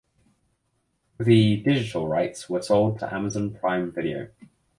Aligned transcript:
The 1.19 1.57
digital 1.57 2.07
rights 2.07 2.49
were 2.49 2.63
sold 2.63 2.97
to 3.01 3.13
Amazon 3.13 3.53
Prime 3.53 3.91
Video. 3.91 4.29